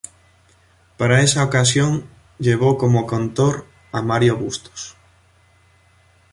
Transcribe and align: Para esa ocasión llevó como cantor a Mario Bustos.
Para 0.97 1.21
esa 1.21 1.43
ocasión 1.43 2.07
llevó 2.39 2.75
como 2.79 3.05
cantor 3.05 3.67
a 3.91 4.01
Mario 4.01 4.35
Bustos. 4.35 4.95